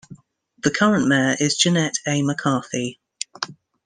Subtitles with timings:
[0.63, 2.23] The current mayor is Jeanette A.
[2.23, 2.99] McCarthy.